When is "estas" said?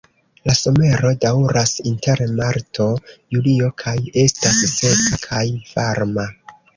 4.23-4.57